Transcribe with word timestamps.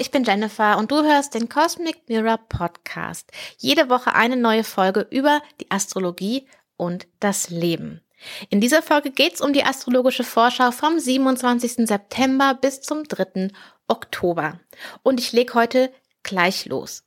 ich 0.00 0.10
bin 0.10 0.24
Jennifer 0.24 0.78
und 0.78 0.90
du 0.90 1.02
hörst 1.02 1.34
den 1.34 1.50
Cosmic 1.50 2.08
Mirror 2.08 2.38
Podcast. 2.48 3.30
Jede 3.58 3.90
Woche 3.90 4.14
eine 4.14 4.36
neue 4.36 4.64
Folge 4.64 5.06
über 5.10 5.42
die 5.60 5.70
Astrologie 5.70 6.48
und 6.78 7.06
das 7.20 7.50
Leben. 7.50 8.00
In 8.48 8.62
dieser 8.62 8.82
Folge 8.82 9.10
geht's 9.10 9.42
um 9.42 9.52
die 9.52 9.62
astrologische 9.62 10.24
Vorschau 10.24 10.70
vom 10.70 10.98
27. 10.98 11.86
September 11.86 12.54
bis 12.54 12.80
zum 12.80 13.04
3. 13.04 13.48
Oktober. 13.88 14.58
Und 15.02 15.20
ich 15.20 15.32
lege 15.32 15.52
heute 15.52 15.92
gleich 16.22 16.64
los. 16.64 17.04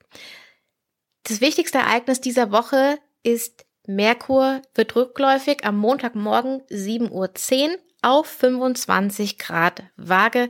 Das 1.23 1.41
wichtigste 1.41 1.79
Ereignis 1.79 2.21
dieser 2.21 2.51
Woche 2.51 2.99
ist 3.23 3.65
Merkur 3.87 4.61
wird 4.75 4.95
rückläufig 4.95 5.65
am 5.65 5.77
Montagmorgen 5.77 6.61
7.10 6.69 7.09
Uhr 7.09 7.77
auf 8.03 8.27
25 8.27 9.39
Grad 9.39 9.81
Waage 9.95 10.49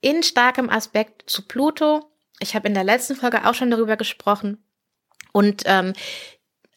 in 0.00 0.22
starkem 0.22 0.70
Aspekt 0.70 1.28
zu 1.28 1.42
Pluto. 1.46 2.10
Ich 2.40 2.54
habe 2.54 2.68
in 2.68 2.74
der 2.74 2.84
letzten 2.84 3.16
Folge 3.16 3.46
auch 3.46 3.54
schon 3.54 3.70
darüber 3.70 3.96
gesprochen. 3.96 4.62
Und 5.32 5.62
ähm, 5.66 5.92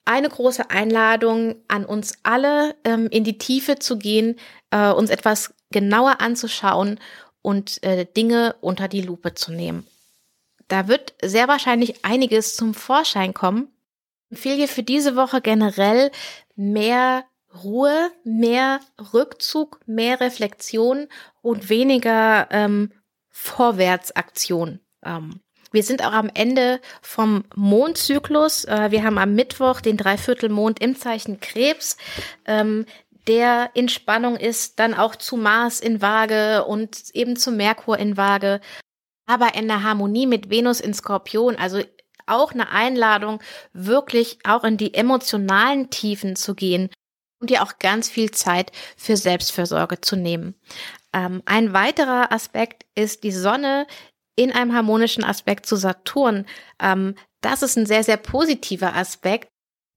eine 0.05 0.30
große 0.30 0.70
Einladung 0.70 1.55
an 1.67 1.85
uns 1.85 2.17
alle, 2.23 2.75
ähm, 2.84 3.07
in 3.11 3.23
die 3.23 3.38
Tiefe 3.38 3.77
zu 3.77 3.97
gehen, 3.97 4.39
äh, 4.72 4.92
uns 4.92 5.09
etwas 5.09 5.53
genauer 5.72 6.22
anzuschauen 6.22 6.99
und 7.42 7.81
äh, 7.83 8.05
Dinge 8.05 8.55
unter 8.61 8.88
die 8.88 9.02
Lupe 9.02 9.36
zu 9.36 9.52
nehmen. 9.52 9.88
Da 10.67 10.88
wird 10.88 11.14
sehr 11.22 11.47
wahrscheinlich 11.47 12.05
einiges 12.05 12.55
zum 12.55 12.73
Vorschein 12.73 13.33
kommen. 13.33 13.67
Ich 14.30 14.38
empfehle 14.38 14.67
für 14.67 14.83
diese 14.83 15.16
Woche 15.16 15.42
generell 15.42 16.11
mehr 16.55 17.25
Ruhe, 17.64 18.11
mehr 18.23 18.80
Rückzug, 19.14 19.81
mehr 19.86 20.22
Reflexion 20.22 21.08
und 21.42 21.69
weniger 21.69 22.47
ähm, 22.52 22.92
Vorwärtsaktion. 23.31 24.79
Ähm, 25.03 25.41
wir 25.71 25.83
sind 25.83 26.03
auch 26.05 26.11
am 26.11 26.29
Ende 26.33 26.81
vom 27.01 27.45
Mondzyklus. 27.55 28.65
Äh, 28.65 28.91
wir 28.91 29.03
haben 29.03 29.17
am 29.17 29.33
Mittwoch 29.35 29.81
den 29.81 29.97
Dreiviertelmond 29.97 30.81
im 30.81 30.95
Zeichen 30.95 31.39
Krebs, 31.39 31.97
ähm, 32.45 32.85
der 33.27 33.71
in 33.73 33.87
Spannung 33.87 34.35
ist, 34.35 34.79
dann 34.79 34.93
auch 34.93 35.15
zu 35.15 35.37
Mars 35.37 35.79
in 35.79 36.02
Waage 36.02 36.65
und 36.65 37.11
eben 37.13 37.35
zu 37.37 37.52
Merkur 37.52 37.97
in 37.97 38.17
Waage, 38.17 38.59
aber 39.27 39.55
in 39.55 39.67
der 39.67 39.83
Harmonie 39.83 40.27
mit 40.27 40.49
Venus 40.49 40.81
in 40.81 40.93
Skorpion. 40.93 41.55
Also 41.55 41.81
auch 42.25 42.52
eine 42.52 42.69
Einladung, 42.69 43.41
wirklich 43.73 44.39
auch 44.43 44.63
in 44.63 44.77
die 44.77 44.93
emotionalen 44.93 45.89
Tiefen 45.89 46.35
zu 46.35 46.55
gehen 46.55 46.89
und 47.39 47.49
dir 47.49 47.63
auch 47.63 47.79
ganz 47.79 48.09
viel 48.09 48.31
Zeit 48.31 48.71
für 48.97 49.17
Selbstfürsorge 49.17 50.02
zu 50.02 50.15
nehmen. 50.15 50.55
Ähm, 51.14 51.42
ein 51.45 51.73
weiterer 51.73 52.31
Aspekt 52.31 52.86
ist 52.95 53.23
die 53.23 53.31
Sonne 53.31 53.88
in 54.36 54.52
einem 54.52 54.73
harmonischen 54.73 55.23
Aspekt 55.23 55.66
zu 55.66 55.76
Saturn. 55.76 56.45
Ähm, 56.81 57.16
das 57.42 57.64
ist 57.64 57.78
ein 57.78 57.86
sehr, 57.86 58.04
sehr 58.04 58.17
positiver 58.17 58.95
Aspekt. 58.95 59.50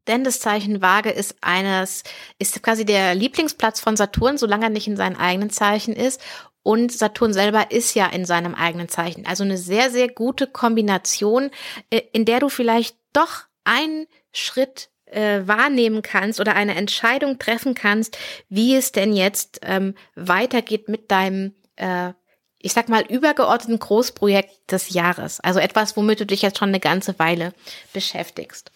Denn 0.07 0.23
das 0.23 0.41
Zeichen 0.41 0.83
Waage 0.83 1.11
ist 1.11 1.37
eines, 1.41 2.03
ist 2.39 2.62
quasi 2.62 2.85
der 2.85 3.15
Lieblingsplatz 3.15 3.81
von 3.81 3.97
Saturn, 3.97 4.37
solange 4.37 4.67
er 4.67 4.70
nicht 4.70 4.87
in 4.87 4.97
seinem 4.97 5.17
eigenen 5.17 5.51
Zeichen 5.51 5.95
ist. 5.95 6.20
Und 6.62 6.92
Saturn 6.92 7.33
selber 7.33 7.70
ist 7.70 7.95
ja 7.95 8.07
in 8.07 8.24
seinem 8.24 8.55
eigenen 8.55 8.89
Zeichen. 8.89 9.27
Also 9.27 9.45
eine 9.45 9.58
sehr, 9.58 9.91
sehr 9.91 10.08
gute 10.08 10.47
Kombination, 10.47 11.51
äh, 11.91 12.03
in 12.13 12.24
der 12.24 12.41
du 12.41 12.48
vielleicht 12.48 12.97
doch 13.13 13.45
einen 13.64 14.07
Schritt 14.33 14.91
äh, 15.14 15.47
wahrnehmen 15.47 16.02
kannst 16.02 16.41
oder 16.41 16.55
eine 16.55 16.75
Entscheidung 16.75 17.39
treffen 17.39 17.75
kannst, 17.75 18.19
wie 18.48 18.75
es 18.75 18.92
denn 18.92 19.14
jetzt 19.14 19.61
ähm, 19.63 19.95
weitergeht 20.14 20.89
mit 20.89 21.11
deinem, 21.11 21.55
äh, 21.77 22.13
ich 22.58 22.73
sag 22.73 22.89
mal, 22.89 23.05
übergeordneten 23.07 23.79
Großprojekt 23.79 24.73
des 24.73 24.91
Jahres. 24.91 25.41
Also 25.41 25.61
etwas, 25.61 25.97
womit 25.97 26.20
du 26.20 26.27
dich 26.27 26.42
jetzt 26.42 26.58
schon 26.58 26.70
eine 26.70 26.80
ganze 26.80 27.19
Weile 27.19 27.53
beschäftigst. 27.92 28.70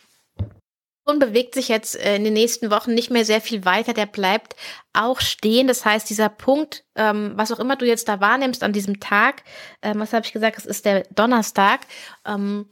Und 1.04 1.20
bewegt 1.20 1.54
sich 1.54 1.68
jetzt 1.68 1.96
äh, 1.96 2.16
in 2.16 2.24
den 2.24 2.34
nächsten 2.34 2.70
Wochen 2.70 2.92
nicht 2.92 3.10
mehr 3.10 3.24
sehr 3.24 3.40
viel 3.40 3.64
weiter. 3.64 3.94
Der 3.94 4.04
bleibt 4.04 4.54
auch 4.92 5.20
stehen. 5.20 5.66
Das 5.66 5.86
heißt, 5.86 6.10
dieser 6.10 6.28
Punkt, 6.28 6.84
ähm, 6.96 7.32
was 7.34 7.50
auch 7.50 7.60
immer 7.60 7.76
du 7.76 7.86
jetzt 7.86 8.08
da 8.08 8.20
wahrnimmst 8.20 8.62
an 8.62 8.74
diesem 8.74 9.00
Tag, 9.00 9.42
ähm, 9.80 10.00
was 10.00 10.12
habe 10.12 10.26
ich 10.26 10.34
gesagt, 10.34 10.58
es 10.58 10.66
ist 10.66 10.84
der 10.84 11.04
Donnerstag, 11.04 11.80
ähm, 12.26 12.66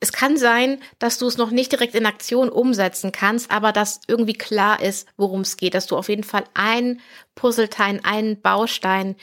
es 0.00 0.12
kann 0.12 0.36
sein, 0.36 0.80
dass 0.98 1.18
du 1.18 1.26
es 1.26 1.36
noch 1.38 1.50
nicht 1.50 1.72
direkt 1.72 1.94
in 1.94 2.06
Aktion 2.06 2.48
umsetzen 2.50 3.10
kannst, 3.10 3.50
aber 3.50 3.72
dass 3.72 4.00
irgendwie 4.06 4.34
klar 4.34 4.80
ist, 4.80 5.08
worum 5.16 5.40
es 5.40 5.56
geht, 5.56 5.74
dass 5.74 5.86
du 5.86 5.96
auf 5.96 6.08
jeden 6.08 6.24
Fall 6.24 6.44
ein 6.54 7.00
Puzzleteil, 7.34 8.00
einen 8.04 8.40
Baustein 8.40 9.16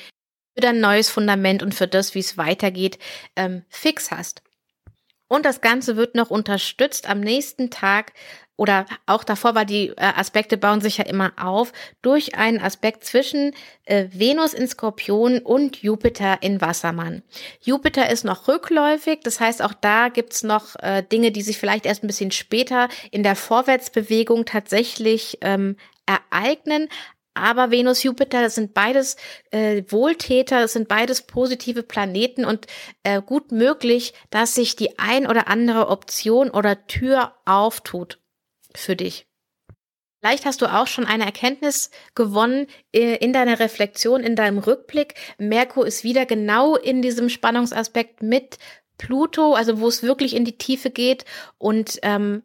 für 0.53 0.61
dein 0.61 0.81
neues 0.81 1.09
Fundament 1.09 1.63
und 1.63 1.73
für 1.73 1.87
das, 1.87 2.13
wie 2.13 2.19
es 2.19 2.37
weitergeht, 2.37 2.99
ähm, 3.35 3.63
fix 3.69 4.11
hast. 4.11 4.41
Und 5.27 5.45
das 5.45 5.61
Ganze 5.61 5.95
wird 5.95 6.15
noch 6.15 6.29
unterstützt 6.29 7.09
am 7.09 7.19
nächsten 7.19 7.69
Tag 7.69 8.13
oder 8.57 8.85
auch 9.05 9.23
davor, 9.23 9.55
weil 9.55 9.65
die 9.65 9.89
äh, 9.89 9.93
Aspekte 9.97 10.57
bauen 10.57 10.81
sich 10.81 10.97
ja 10.97 11.05
immer 11.05 11.33
auf, 11.37 11.73
durch 12.01 12.35
einen 12.35 12.59
Aspekt 12.59 13.03
zwischen 13.03 13.53
äh, 13.83 14.07
Venus 14.11 14.53
in 14.53 14.67
Skorpion 14.67 15.39
und 15.39 15.81
Jupiter 15.81 16.37
in 16.41 16.61
Wassermann. 16.61 17.23
Jupiter 17.61 18.09
ist 18.09 18.23
noch 18.23 18.47
rückläufig, 18.47 19.19
das 19.23 19.39
heißt 19.39 19.61
auch 19.61 19.73
da 19.73 20.09
gibt's 20.09 20.43
noch 20.43 20.75
äh, 20.81 21.03
Dinge, 21.03 21.31
die 21.31 21.41
sich 21.41 21.57
vielleicht 21.57 21.85
erst 21.85 22.03
ein 22.03 22.07
bisschen 22.07 22.31
später 22.31 22.87
in 23.11 23.23
der 23.23 23.35
Vorwärtsbewegung 23.35 24.45
tatsächlich 24.45 25.37
ähm, 25.41 25.75
ereignen. 26.05 26.87
Aber 27.37 27.69
Venus, 27.69 28.01
Jupiter, 28.01 28.41
das 28.41 28.55
sind 28.55 28.73
beides 28.73 29.17
äh, 29.51 29.83
Wohltäter, 29.89 30.61
das 30.61 30.71
sind 30.71 30.87
beides 30.87 31.23
positive 31.23 31.83
Planeten 31.83 32.45
und 32.45 32.67
äh, 33.03 33.21
gut 33.21 33.51
möglich, 33.51 34.13
dass 34.29 34.55
sich 34.55 34.77
die 34.77 34.97
ein 34.99 35.27
oder 35.27 35.49
andere 35.49 35.89
Option 35.89 36.49
oder 36.49 36.87
Tür 36.87 37.33
auftut 37.43 38.19
für 38.77 38.95
dich. 38.95 39.27
Vielleicht 40.21 40.45
hast 40.45 40.61
du 40.61 40.65
auch 40.65 40.87
schon 40.87 41.05
eine 41.05 41.25
Erkenntnis 41.25 41.91
gewonnen 42.15 42.67
äh, 42.91 43.15
in 43.17 43.31
deiner 43.31 43.59
Reflexion, 43.59 44.23
in 44.23 44.35
deinem 44.35 44.57
Rückblick. 44.57 45.13
Merkur 45.37 45.85
ist 45.85 46.03
wieder 46.03 46.25
genau 46.25 46.75
in 46.75 47.03
diesem 47.03 47.29
Spannungsaspekt 47.29 48.23
mit 48.23 48.57
Pluto, 48.97 49.53
also 49.53 49.79
wo 49.79 49.87
es 49.87 50.01
wirklich 50.01 50.35
in 50.35 50.45
die 50.45 50.57
Tiefe 50.57 50.89
geht. 50.89 51.25
Und 51.59 51.99
ähm, 52.01 52.41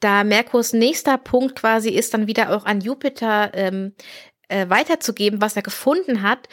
da 0.00 0.24
Merkurs 0.24 0.72
nächster 0.72 1.18
Punkt 1.18 1.56
quasi 1.56 1.90
ist, 1.90 2.14
dann 2.14 2.26
wieder 2.26 2.56
auch 2.56 2.64
an 2.64 2.80
Jupiter 2.80 3.50
ähm, 3.52 3.94
äh, 4.48 4.68
weiterzugeben, 4.70 5.42
was 5.42 5.56
er 5.56 5.62
gefunden 5.62 6.22
hat, 6.22 6.48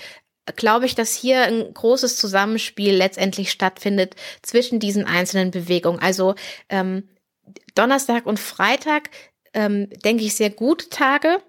glaube 0.55 0.85
ich, 0.85 0.95
dass 0.95 1.13
hier 1.13 1.43
ein 1.43 1.73
großes 1.73 2.17
Zusammenspiel 2.17 2.93
letztendlich 2.93 3.51
stattfindet 3.51 4.15
zwischen 4.41 4.79
diesen 4.79 5.05
einzelnen 5.05 5.51
Bewegungen. 5.51 5.99
Also 5.99 6.35
ähm, 6.69 7.07
Donnerstag 7.75 8.25
und 8.25 8.39
Freitag, 8.39 9.09
ähm, 9.53 9.89
denke 10.03 10.23
ich, 10.23 10.35
sehr 10.35 10.49
gute 10.49 10.89
Tage. 10.89 11.41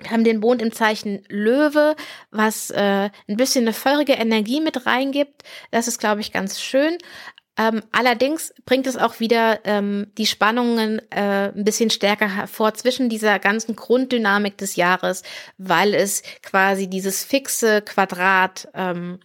Wir 0.00 0.10
haben 0.10 0.24
den 0.24 0.40
Mond 0.40 0.60
im 0.62 0.72
Zeichen 0.72 1.24
Löwe, 1.28 1.94
was 2.30 2.70
äh, 2.70 3.10
ein 3.28 3.36
bisschen 3.36 3.64
eine 3.64 3.72
feurige 3.72 4.14
Energie 4.14 4.60
mit 4.60 4.86
reingibt. 4.86 5.42
Das 5.70 5.86
ist, 5.86 5.98
glaube 5.98 6.20
ich, 6.20 6.32
ganz 6.32 6.60
schön. 6.60 6.98
Ähm, 7.58 7.82
allerdings 7.92 8.54
bringt 8.64 8.86
es 8.86 8.96
auch 8.96 9.20
wieder 9.20 9.60
ähm, 9.64 10.10
die 10.16 10.26
Spannungen 10.26 11.00
äh, 11.10 11.52
ein 11.54 11.64
bisschen 11.64 11.90
stärker 11.90 12.34
hervor 12.34 12.72
zwischen 12.74 13.10
dieser 13.10 13.38
ganzen 13.38 13.76
Grunddynamik 13.76 14.56
des 14.56 14.76
Jahres, 14.76 15.22
weil 15.58 15.94
es 15.94 16.22
quasi 16.42 16.88
dieses 16.88 17.22
fixe 17.22 17.82
Quadrat 17.82 18.68
ähm, 18.74 19.20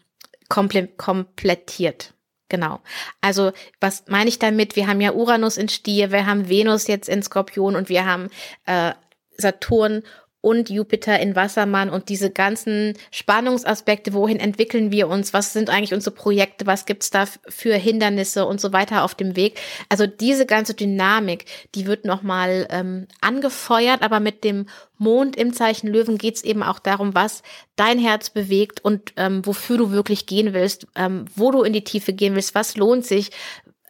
komple 0.49 0.87
komplettiert. 0.87 2.13
Genau. 2.49 2.79
Also, 3.21 3.51
was 3.81 4.05
meine 4.07 4.29
ich 4.29 4.39
damit? 4.39 4.75
Wir 4.75 4.87
haben 4.87 5.01
ja 5.01 5.11
Uranus 5.11 5.57
in 5.57 5.69
Stier, 5.69 6.11
wir 6.11 6.25
haben 6.25 6.49
Venus 6.49 6.87
jetzt 6.87 7.09
in 7.09 7.21
Skorpion 7.21 7.75
und 7.75 7.89
wir 7.89 8.05
haben 8.05 8.29
äh, 8.65 8.93
Saturn 9.37 10.03
und 10.47 10.69
Jupiter 10.69 11.19
in 11.19 11.35
Wassermann 11.35 11.89
und 11.89 12.07
diese 12.07 12.31
ganzen 12.31 12.93
Spannungsaspekte, 13.11 14.13
wohin 14.13 14.39
entwickeln 14.39 14.93
wir 14.93 15.09
uns, 15.09 15.33
was 15.33 15.51
sind 15.51 15.69
eigentlich 15.69 15.93
unsere 15.93 16.15
Projekte, 16.15 16.65
was 16.65 16.85
gibt's 16.85 17.09
da 17.09 17.25
für 17.49 17.75
Hindernisse 17.75 18.45
und 18.45 18.61
so 18.61 18.71
weiter 18.71 19.03
auf 19.03 19.13
dem 19.13 19.35
Weg. 19.35 19.59
Also 19.89 20.07
diese 20.07 20.45
ganze 20.45 20.73
Dynamik, 20.73 21.43
die 21.75 21.85
wird 21.85 22.05
nochmal 22.05 22.65
ähm, 22.69 23.07
angefeuert, 23.19 24.03
aber 24.03 24.21
mit 24.21 24.45
dem 24.45 24.67
Mond 24.97 25.35
im 25.35 25.51
Zeichen 25.51 25.89
Löwen 25.89 26.17
geht's 26.17 26.43
eben 26.43 26.63
auch 26.63 26.79
darum, 26.79 27.13
was 27.13 27.43
dein 27.75 27.99
Herz 27.99 28.29
bewegt 28.29 28.79
und 28.85 29.11
ähm, 29.17 29.45
wofür 29.45 29.77
du 29.77 29.91
wirklich 29.91 30.27
gehen 30.27 30.53
willst, 30.53 30.87
ähm, 30.95 31.25
wo 31.35 31.51
du 31.51 31.63
in 31.63 31.73
die 31.73 31.83
Tiefe 31.83 32.13
gehen 32.13 32.35
willst, 32.35 32.55
was 32.55 32.77
lohnt 32.77 33.05
sich, 33.05 33.31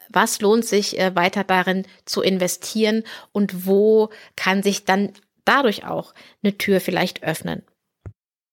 was 0.09 0.42
lohnt 0.42 0.65
sich 0.65 1.00
äh, 1.00 1.15
weiter 1.15 1.44
darin 1.44 1.86
zu 2.06 2.24
investieren 2.24 3.04
und 3.31 3.68
wo 3.68 4.09
kann 4.36 4.63
sich 4.63 4.86
dann 4.86 5.13
dadurch 5.47 5.85
auch 5.85 6.13
eine 6.44 6.57
Tür 6.57 6.81
vielleicht 6.81 7.23
öffnen. 7.23 7.63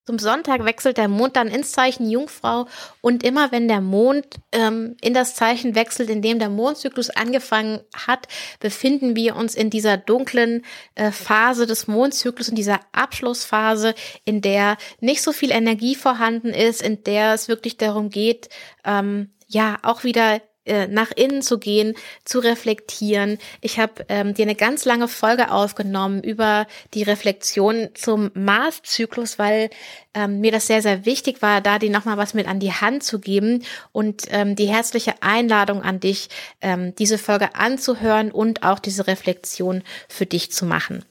Zum 0.06 0.18
Sonntag 0.18 0.66
wechselt 0.66 0.98
der 0.98 1.08
Mond 1.08 1.34
dann 1.34 1.48
ins 1.48 1.72
Zeichen 1.72 2.10
Jungfrau 2.10 2.66
und 3.00 3.22
immer 3.22 3.52
wenn 3.52 3.68
der 3.68 3.80
Mond 3.80 4.26
ähm, 4.52 4.98
in 5.00 5.14
das 5.14 5.34
Zeichen 5.34 5.74
wechselt, 5.74 6.10
in 6.10 6.20
dem 6.20 6.38
der 6.38 6.50
Mondzyklus 6.50 7.08
angefangen 7.08 7.80
hat, 7.96 8.28
befinden 8.60 9.16
wir 9.16 9.34
uns 9.34 9.54
in 9.54 9.70
dieser 9.70 9.96
dunklen 9.96 10.62
äh, 10.94 11.10
Phase 11.10 11.64
des 11.66 11.86
Mondzyklus, 11.86 12.50
in 12.50 12.54
dieser 12.54 12.80
Abschlussphase, 12.92 13.94
in 14.26 14.42
der 14.42 14.76
nicht 15.00 15.22
so 15.22 15.32
viel 15.32 15.50
Energie 15.50 15.94
vorhanden 15.94 16.48
ist, 16.48 16.82
in 16.82 17.02
der 17.04 17.32
es 17.32 17.48
wirklich 17.48 17.78
darum 17.78 18.10
geht, 18.10 18.50
ähm, 18.84 19.30
ja 19.46 19.78
auch 19.82 20.04
wieder 20.04 20.42
äh, 20.66 20.86
nach 20.86 21.10
innen 21.10 21.42
zu 21.42 21.58
gehen, 21.58 21.94
zu 22.24 22.38
reflektieren. 22.38 23.38
Ich 23.60 23.78
habe 23.78 24.04
ähm, 24.08 24.34
dir 24.34 24.44
eine 24.44 24.54
ganz 24.54 24.84
lange 24.84 25.08
Folge 25.08 25.50
aufgenommen 25.50 26.22
über 26.22 26.66
die 26.94 27.02
Reflexion 27.02 27.90
zum 27.94 28.30
Marszyklus, 28.34 29.38
weil 29.38 29.70
ähm, 30.14 30.40
mir 30.40 30.52
das 30.52 30.66
sehr, 30.66 30.82
sehr 30.82 31.04
wichtig 31.04 31.42
war, 31.42 31.60
da 31.60 31.78
dir 31.78 31.90
nochmal 31.90 32.16
was 32.16 32.34
mit 32.34 32.48
an 32.48 32.60
die 32.60 32.72
Hand 32.72 33.02
zu 33.02 33.18
geben 33.18 33.62
und 33.92 34.24
ähm, 34.30 34.56
die 34.56 34.66
herzliche 34.66 35.14
Einladung 35.20 35.82
an 35.82 36.00
dich, 36.00 36.28
ähm, 36.60 36.94
diese 36.96 37.18
Folge 37.18 37.54
anzuhören 37.54 38.30
und 38.30 38.62
auch 38.62 38.78
diese 38.78 39.06
Reflexion 39.06 39.82
für 40.08 40.26
dich 40.26 40.50
zu 40.50 40.64
machen. 40.64 41.04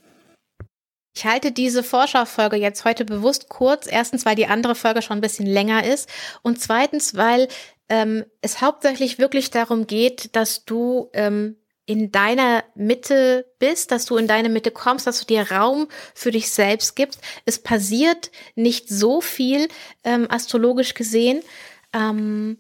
Ich 1.15 1.25
halte 1.25 1.51
diese 1.51 1.83
Vorschaufolge 1.83 2.55
jetzt 2.55 2.85
heute 2.85 3.05
bewusst 3.05 3.47
kurz. 3.47 3.85
Erstens, 3.87 4.25
weil 4.25 4.35
die 4.35 4.47
andere 4.47 4.73
Folge 4.73 5.03
schon 5.03 5.19
ein 5.19 5.21
bisschen 5.21 5.45
länger 5.45 5.85
ist. 5.85 6.09
Und 6.41 6.59
zweitens, 6.59 7.15
weil 7.15 7.47
ähm, 7.93 8.25
es 8.41 8.59
hauptsächlich 8.59 9.19
wirklich 9.19 9.51
darum 9.51 9.85
geht, 9.85 10.35
dass 10.35 10.65
du 10.65 11.11
ähm, 11.13 11.57
in 11.85 12.11
deiner 12.11 12.63
Mitte 12.73 13.45
bist, 13.59 13.91
dass 13.91 14.05
du 14.05 14.17
in 14.17 14.25
deine 14.27 14.49
Mitte 14.49 14.71
kommst, 14.71 15.05
dass 15.05 15.19
du 15.19 15.25
dir 15.27 15.51
Raum 15.51 15.87
für 16.15 16.31
dich 16.31 16.49
selbst 16.49 16.95
gibst. 16.95 17.19
Es 17.45 17.59
passiert 17.59 18.31
nicht 18.55 18.89
so 18.89 19.21
viel 19.21 19.67
ähm, 20.03 20.25
astrologisch 20.27 20.95
gesehen. 20.95 21.43
Ähm, 21.93 22.57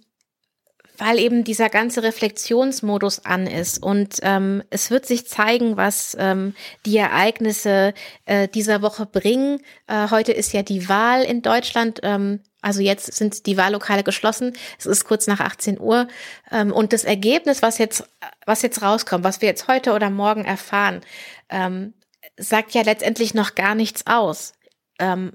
weil 0.99 1.17
eben 1.17 1.43
dieser 1.43 1.69
ganze 1.69 2.03
Reflexionsmodus 2.03 3.25
an 3.25 3.47
ist. 3.47 3.81
Und 3.81 4.19
ähm, 4.21 4.61
es 4.69 4.91
wird 4.91 5.07
sich 5.07 5.25
zeigen, 5.25 5.75
was 5.75 6.15
ähm, 6.19 6.53
die 6.85 6.97
Ereignisse 6.97 7.95
äh, 8.25 8.47
dieser 8.47 8.83
Woche 8.83 9.07
bringen. 9.07 9.59
Äh, 9.87 10.11
heute 10.11 10.33
ist 10.33 10.53
ja 10.53 10.61
die 10.61 10.87
Wahl 10.89 11.23
in 11.23 11.41
Deutschland. 11.41 11.99
Ähm, 12.03 12.41
also 12.63 12.81
jetzt 12.81 13.13
sind 13.13 13.45
die 13.45 13.57
Wahllokale 13.57 14.03
geschlossen. 14.03 14.53
Es 14.79 14.85
ist 14.85 15.03
kurz 15.03 15.27
nach 15.27 15.39
18 15.39 15.79
Uhr. 15.79 16.07
Ähm, 16.51 16.71
und 16.71 16.93
das 16.93 17.03
Ergebnis, 17.03 17.61
was 17.61 17.77
jetzt, 17.77 18.05
was 18.45 18.61
jetzt 18.61 18.81
rauskommt, 18.81 19.23
was 19.23 19.41
wir 19.41 19.49
jetzt 19.49 19.67
heute 19.67 19.93
oder 19.93 20.09
morgen 20.09 20.45
erfahren, 20.45 21.01
ähm, 21.49 21.93
sagt 22.37 22.73
ja 22.73 22.81
letztendlich 22.81 23.33
noch 23.33 23.55
gar 23.55 23.75
nichts 23.75 24.07
aus. 24.07 24.53
Ähm, 24.97 25.33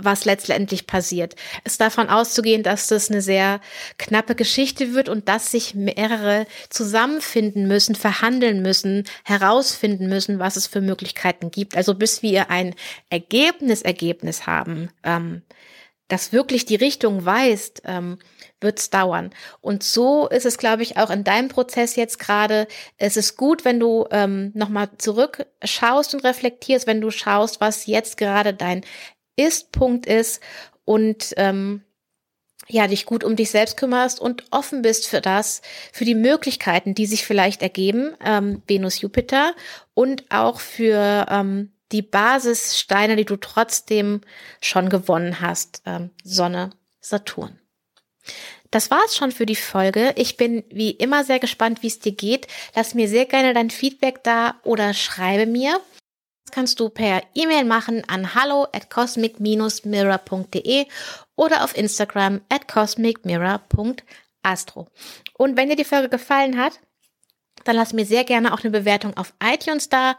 was 0.00 0.24
letztendlich 0.24 0.86
passiert. 0.86 1.34
Es 1.64 1.72
ist 1.72 1.80
davon 1.80 2.08
auszugehen, 2.08 2.62
dass 2.62 2.86
das 2.86 3.10
eine 3.10 3.20
sehr 3.20 3.60
knappe 3.98 4.36
Geschichte 4.36 4.94
wird 4.94 5.08
und 5.08 5.28
dass 5.28 5.50
sich 5.50 5.74
mehrere 5.74 6.46
zusammenfinden 6.70 7.66
müssen, 7.66 7.96
verhandeln 7.96 8.62
müssen, 8.62 9.04
herausfinden 9.24 10.08
müssen, 10.08 10.38
was 10.38 10.54
es 10.54 10.68
für 10.68 10.80
Möglichkeiten 10.80 11.50
gibt. 11.50 11.76
Also 11.76 11.96
bis 11.96 12.22
wir 12.22 12.48
ein 12.48 12.76
Ergebnis, 13.10 13.82
Ergebnis 13.82 14.46
haben, 14.46 14.90
das 16.08 16.32
wirklich 16.32 16.64
die 16.64 16.76
Richtung 16.76 17.24
weist, 17.24 17.82
ähm, 17.84 18.18
wird 18.60 18.78
es 18.78 18.90
dauern. 18.90 19.30
Und 19.60 19.82
so 19.82 20.26
ist 20.26 20.46
es, 20.46 20.58
glaube 20.58 20.82
ich, 20.82 20.96
auch 20.96 21.10
in 21.10 21.22
deinem 21.22 21.48
Prozess 21.48 21.96
jetzt 21.96 22.18
gerade. 22.18 22.66
Es 22.96 23.16
ist 23.16 23.36
gut, 23.36 23.64
wenn 23.64 23.78
du 23.78 24.06
ähm, 24.10 24.50
nochmal 24.54 24.88
zurückschaust 24.98 26.14
und 26.14 26.24
reflektierst, 26.24 26.86
wenn 26.86 27.00
du 27.00 27.10
schaust, 27.10 27.60
was 27.60 27.86
jetzt 27.86 28.16
gerade 28.16 28.54
dein 28.54 28.84
ist-Punkt 29.36 30.06
ist 30.06 30.42
und 30.84 31.34
ähm, 31.36 31.82
ja, 32.66 32.86
dich 32.86 33.06
gut 33.06 33.24
um 33.24 33.36
dich 33.36 33.50
selbst 33.50 33.76
kümmerst 33.76 34.20
und 34.20 34.44
offen 34.50 34.82
bist 34.82 35.06
für 35.06 35.20
das, 35.20 35.62
für 35.92 36.04
die 36.04 36.14
Möglichkeiten, 36.14 36.94
die 36.94 37.06
sich 37.06 37.24
vielleicht 37.24 37.62
ergeben, 37.62 38.14
ähm, 38.24 38.62
Venus, 38.66 39.00
Jupiter 39.00 39.54
und 39.94 40.24
auch 40.30 40.60
für 40.60 41.26
ähm, 41.30 41.72
die 41.92 42.02
Basissteine, 42.02 43.16
die 43.16 43.24
du 43.24 43.36
trotzdem 43.36 44.20
schon 44.60 44.88
gewonnen 44.88 45.40
hast, 45.40 45.82
ähm, 45.86 46.10
Sonne, 46.24 46.70
Saturn. 47.00 47.58
Das 48.70 48.90
war's 48.90 49.16
schon 49.16 49.32
für 49.32 49.46
die 49.46 49.56
Folge. 49.56 50.12
Ich 50.16 50.36
bin 50.36 50.62
wie 50.70 50.90
immer 50.90 51.24
sehr 51.24 51.38
gespannt, 51.38 51.82
wie 51.82 51.86
es 51.86 52.00
dir 52.00 52.12
geht. 52.12 52.46
Lass 52.74 52.94
mir 52.94 53.08
sehr 53.08 53.24
gerne 53.24 53.54
dein 53.54 53.70
Feedback 53.70 54.22
da 54.22 54.56
oder 54.64 54.92
schreibe 54.92 55.46
mir 55.46 55.80
kannst 56.50 56.80
du 56.80 56.88
per 56.88 57.22
E-Mail 57.34 57.64
machen 57.64 58.02
an 58.08 58.34
hallo 58.34 58.66
at 58.72 58.90
cosmic-mirror.de 58.90 60.86
oder 61.36 61.62
auf 61.64 61.76
Instagram 61.76 62.40
at 62.48 62.66
cosmicmirror.astro. 62.68 64.88
Und 65.34 65.56
wenn 65.56 65.68
dir 65.68 65.76
die 65.76 65.84
Folge 65.84 66.08
gefallen 66.08 66.58
hat, 66.58 66.80
dann 67.68 67.76
lass 67.76 67.92
mir 67.92 68.06
sehr 68.06 68.24
gerne 68.24 68.52
auch 68.52 68.60
eine 68.60 68.70
Bewertung 68.70 69.16
auf 69.16 69.34
iTunes 69.42 69.88
da 69.88 70.16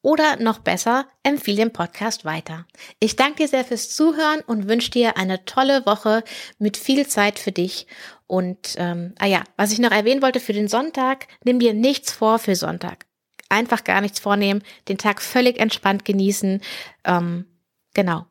oder 0.00 0.36
noch 0.36 0.60
besser, 0.60 1.06
empfehle 1.22 1.58
den 1.58 1.72
Podcast 1.72 2.24
weiter. 2.24 2.66
Ich 3.00 3.16
danke 3.16 3.42
dir 3.42 3.48
sehr 3.48 3.64
fürs 3.64 3.90
Zuhören 3.90 4.40
und 4.46 4.68
wünsche 4.68 4.90
dir 4.90 5.16
eine 5.16 5.44
tolle 5.44 5.84
Woche 5.84 6.24
mit 6.58 6.76
viel 6.76 7.06
Zeit 7.06 7.38
für 7.38 7.52
dich. 7.52 7.86
Und 8.26 8.76
ähm, 8.76 9.14
ah 9.18 9.26
ja, 9.26 9.44
was 9.56 9.72
ich 9.72 9.78
noch 9.78 9.90
erwähnen 9.90 10.22
wollte 10.22 10.40
für 10.40 10.52
den 10.52 10.68
Sonntag, 10.68 11.26
nimm 11.44 11.58
dir 11.58 11.74
nichts 11.74 12.12
vor 12.12 12.38
für 12.38 12.56
Sonntag 12.56 13.06
einfach 13.52 13.84
gar 13.84 14.00
nichts 14.00 14.18
vornehmen, 14.18 14.62
den 14.88 14.98
Tag 14.98 15.20
völlig 15.22 15.60
entspannt 15.60 16.04
genießen. 16.04 16.60
Ähm, 17.04 17.46
genau. 17.94 18.26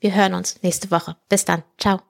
Wir 0.00 0.14
hören 0.14 0.34
uns 0.34 0.62
nächste 0.62 0.90
Woche. 0.90 1.16
Bis 1.28 1.44
dann. 1.44 1.62
Ciao. 1.78 2.09